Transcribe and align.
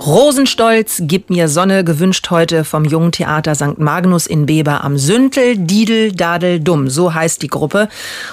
Rosenstolz, 0.00 1.02
gib 1.04 1.28
mir 1.28 1.46
Sonne, 1.46 1.84
gewünscht 1.84 2.30
heute 2.30 2.64
vom 2.64 2.86
Jungen 2.86 3.12
Theater 3.12 3.54
St. 3.54 3.78
Magnus 3.78 4.26
in 4.26 4.46
Beber 4.46 4.82
am 4.82 4.96
Süntel. 4.96 5.58
Didel, 5.58 6.12
Dadel, 6.12 6.58
Dumm, 6.58 6.88
so 6.88 7.12
heißt 7.12 7.42
die 7.42 7.48
Gruppe. 7.48 7.90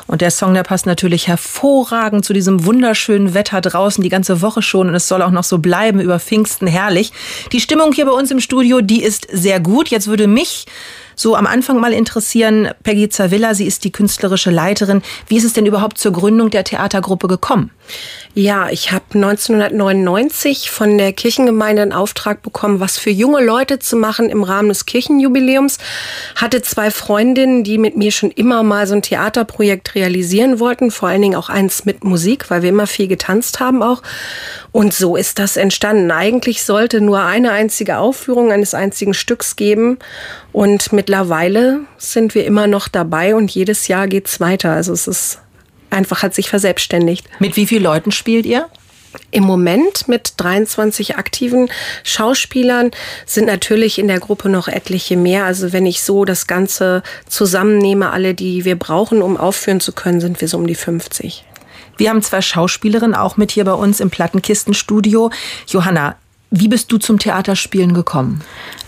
Und 0.07 0.21
der 0.21 0.31
Song, 0.31 0.53
der 0.53 0.63
passt 0.63 0.85
natürlich 0.85 1.27
hervorragend 1.27 2.23
zu 2.23 2.31
diesem 2.31 2.63
wunderschönen 2.63 3.33
Wetter 3.33 3.59
draußen 3.59 4.01
die 4.01 4.09
ganze 4.09 4.41
Woche 4.41 4.61
schon. 4.61 4.87
Und 4.87 4.95
es 4.95 5.09
soll 5.09 5.21
auch 5.21 5.31
noch 5.31 5.43
so 5.43 5.57
bleiben 5.57 5.99
über 5.99 6.21
Pfingsten, 6.21 6.67
herrlich. 6.67 7.11
Die 7.51 7.59
Stimmung 7.59 7.91
hier 7.91 8.05
bei 8.05 8.13
uns 8.13 8.31
im 8.31 8.39
Studio, 8.39 8.79
die 8.79 9.03
ist 9.03 9.27
sehr 9.29 9.59
gut. 9.59 9.89
Jetzt 9.89 10.07
würde 10.07 10.27
mich 10.27 10.67
so 11.17 11.35
am 11.35 11.47
Anfang 11.47 11.81
mal 11.81 11.91
interessieren, 11.91 12.69
Peggy 12.83 13.09
Zavilla, 13.09 13.53
sie 13.55 13.65
ist 13.65 13.83
die 13.83 13.91
künstlerische 13.91 14.51
Leiterin. 14.51 15.01
Wie 15.27 15.35
ist 15.35 15.43
es 15.43 15.51
denn 15.51 15.65
überhaupt 15.65 15.97
zur 15.97 16.13
Gründung 16.13 16.49
der 16.49 16.63
Theatergruppe 16.63 17.27
gekommen? 17.27 17.71
Ja, 18.33 18.69
ich 18.69 18.91
habe 18.91 19.05
1999 19.15 20.69
von 20.69 20.99
der 20.99 21.11
Kirchengemeinde 21.11 21.81
einen 21.81 21.91
Auftrag 21.93 22.43
bekommen, 22.43 22.79
was 22.79 22.99
für 22.99 23.09
junge 23.09 23.43
Leute 23.43 23.79
zu 23.79 23.95
machen 23.95 24.29
im 24.29 24.43
Rahmen 24.43 24.69
des 24.69 24.85
Kirchenjubiläums. 24.85 25.79
Hatte 26.35 26.61
zwei 26.61 26.91
Freundinnen, 26.91 27.63
die 27.63 27.79
mit 27.79 27.97
mir 27.97 28.11
schon 28.11 28.29
immer 28.29 28.61
mal 28.61 28.85
so 28.85 28.93
ein 28.93 29.01
Theaterprojekt 29.01 29.95
realisieren 29.95 30.59
wollten, 30.59 30.91
vor 30.91 31.09
allen 31.09 31.23
Dingen 31.23 31.35
auch 31.35 31.49
eins 31.49 31.85
mit 31.85 32.03
Musik, 32.03 32.51
weil 32.51 32.61
wir 32.61 32.69
immer 32.69 32.85
viel 32.85 33.07
getanzt 33.07 33.59
haben 33.59 33.81
auch. 33.81 34.03
Und 34.71 34.93
so 34.93 35.15
ist 35.15 35.39
das 35.39 35.57
entstanden. 35.57 36.11
Eigentlich 36.11 36.63
sollte 36.63 37.01
nur 37.01 37.21
eine 37.21 37.51
einzige 37.51 37.97
Aufführung 37.97 38.51
eines 38.51 38.75
einzigen 38.75 39.15
Stücks 39.15 39.55
geben. 39.55 39.97
Und 40.51 40.93
mittlerweile 40.93 41.79
sind 41.97 42.35
wir 42.35 42.45
immer 42.45 42.67
noch 42.67 42.87
dabei 42.87 43.33
und 43.33 43.49
jedes 43.49 43.87
Jahr 43.87 44.07
geht's 44.07 44.39
weiter. 44.39 44.73
Also 44.73 44.93
es 44.93 45.07
ist 45.07 45.39
einfach 45.89 46.23
hat 46.23 46.33
sich 46.33 46.49
verselbstständigt. 46.49 47.27
Mit 47.39 47.55
wie 47.55 47.67
vielen 47.67 47.83
Leuten 47.83 48.11
spielt 48.11 48.45
ihr? 48.45 48.67
Im 49.31 49.43
Moment 49.43 50.07
mit 50.07 50.33
23 50.37 51.17
aktiven 51.17 51.69
Schauspielern 52.03 52.91
sind 53.25 53.45
natürlich 53.45 53.99
in 53.99 54.07
der 54.07 54.19
Gruppe 54.19 54.49
noch 54.49 54.67
etliche 54.67 55.17
mehr. 55.17 55.45
Also 55.45 55.73
wenn 55.73 55.85
ich 55.85 56.01
so 56.01 56.25
das 56.25 56.47
Ganze 56.47 57.03
zusammennehme, 57.27 58.11
alle, 58.11 58.33
die 58.33 58.63
wir 58.63 58.77
brauchen, 58.77 59.21
um 59.21 59.37
aufführen 59.37 59.79
zu 59.79 59.91
können, 59.91 60.21
sind 60.21 60.39
wir 60.39 60.47
so 60.47 60.57
um 60.57 60.67
die 60.67 60.75
50. 60.75 61.45
Wir 61.97 62.09
haben 62.11 62.21
zwei 62.21 62.41
Schauspielerinnen 62.41 63.15
auch 63.15 63.37
mit 63.37 63.51
hier 63.51 63.65
bei 63.65 63.73
uns 63.73 63.99
im 63.99 64.11
Plattenkistenstudio. 64.11 65.31
Johanna, 65.67 66.15
wie 66.49 66.67
bist 66.67 66.91
du 66.91 66.97
zum 66.97 67.19
Theaterspielen 67.19 67.93
gekommen? 67.93 68.41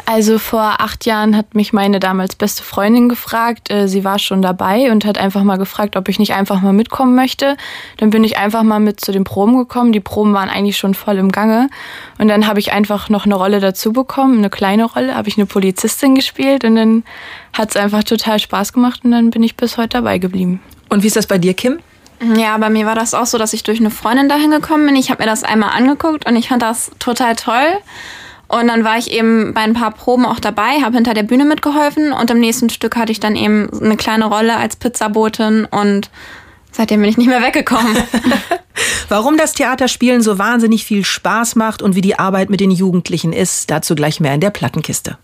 Also 0.05 0.39
vor 0.39 0.81
acht 0.81 1.05
Jahren 1.05 1.37
hat 1.37 1.53
mich 1.53 1.71
meine 1.71 1.99
damals 1.99 2.35
beste 2.35 2.63
Freundin 2.63 3.09
gefragt. 3.09 3.69
Äh, 3.69 3.87
sie 3.87 4.03
war 4.03 4.17
schon 4.17 4.41
dabei 4.41 4.91
und 4.91 5.05
hat 5.05 5.19
einfach 5.19 5.43
mal 5.43 5.57
gefragt, 5.57 5.95
ob 5.95 6.09
ich 6.09 6.17
nicht 6.17 6.33
einfach 6.33 6.61
mal 6.61 6.73
mitkommen 6.73 7.13
möchte. 7.13 7.57
Dann 7.97 8.09
bin 8.09 8.23
ich 8.23 8.35
einfach 8.37 8.63
mal 8.63 8.79
mit 8.79 8.99
zu 8.99 9.11
den 9.11 9.23
Proben 9.23 9.55
gekommen. 9.55 9.91
Die 9.91 9.99
Proben 9.99 10.33
waren 10.33 10.49
eigentlich 10.49 10.77
schon 10.77 10.95
voll 10.95 11.17
im 11.17 11.31
Gange. 11.31 11.69
Und 12.17 12.27
dann 12.27 12.47
habe 12.47 12.59
ich 12.59 12.71
einfach 12.71 13.09
noch 13.09 13.25
eine 13.25 13.35
Rolle 13.35 13.59
dazu 13.59 13.93
bekommen, 13.93 14.39
eine 14.39 14.49
kleine 14.49 14.85
Rolle, 14.85 15.13
habe 15.13 15.29
ich 15.29 15.37
eine 15.37 15.45
Polizistin 15.45 16.15
gespielt 16.15 16.63
und 16.63 16.75
dann 16.75 17.03
hat 17.53 17.69
es 17.69 17.75
einfach 17.75 18.03
total 18.03 18.39
Spaß 18.39 18.73
gemacht 18.73 19.01
und 19.03 19.11
dann 19.11 19.29
bin 19.29 19.43
ich 19.43 19.57
bis 19.57 19.77
heute 19.77 19.89
dabei 19.89 20.17
geblieben. 20.17 20.59
Und 20.89 21.03
wie 21.03 21.07
ist 21.07 21.17
das 21.17 21.27
bei 21.27 21.37
dir, 21.37 21.53
Kim? 21.53 21.77
Ja, 22.35 22.57
bei 22.57 22.69
mir 22.69 22.85
war 22.85 22.95
das 22.95 23.13
auch 23.13 23.25
so, 23.25 23.37
dass 23.37 23.53
ich 23.53 23.63
durch 23.63 23.79
eine 23.79 23.91
Freundin 23.91 24.27
dahin 24.27 24.51
gekommen 24.51 24.85
bin. 24.85 24.95
Ich 24.95 25.09
habe 25.09 25.23
mir 25.23 25.29
das 25.29 25.43
einmal 25.43 25.69
angeguckt 25.69 26.27
und 26.27 26.35
ich 26.35 26.49
fand 26.49 26.61
das 26.61 26.91
total 26.99 27.35
toll. 27.35 27.77
Und 28.49 28.67
dann 28.67 28.83
war 28.83 28.97
ich 28.97 29.11
eben 29.11 29.53
bei 29.53 29.61
ein 29.61 29.73
paar 29.73 29.91
Proben 29.91 30.25
auch 30.25 30.39
dabei, 30.39 30.81
habe 30.81 30.95
hinter 30.95 31.13
der 31.13 31.23
Bühne 31.23 31.45
mitgeholfen 31.45 32.11
und 32.11 32.31
im 32.31 32.39
nächsten 32.39 32.69
Stück 32.69 32.95
hatte 32.95 33.11
ich 33.11 33.19
dann 33.19 33.35
eben 33.35 33.69
eine 33.79 33.95
kleine 33.95 34.25
Rolle 34.25 34.57
als 34.57 34.75
Pizzabotin 34.75 35.65
und 35.65 36.09
seitdem 36.71 37.01
bin 37.01 37.11
ich 37.11 37.17
nicht 37.17 37.27
mehr 37.27 37.43
weggekommen. 37.43 37.95
Warum 39.07 39.37
das 39.37 39.53
Theaterspielen 39.53 40.23
so 40.23 40.39
wahnsinnig 40.39 40.83
viel 40.83 41.05
Spaß 41.05 41.55
macht 41.57 41.83
und 41.83 41.95
wie 41.95 42.01
die 42.01 42.17
Arbeit 42.17 42.49
mit 42.49 42.59
den 42.59 42.71
Jugendlichen 42.71 43.33
ist, 43.33 43.69
dazu 43.69 43.93
gleich 43.93 44.19
mehr 44.19 44.33
in 44.33 44.41
der 44.41 44.49
Plattenkiste. 44.49 45.19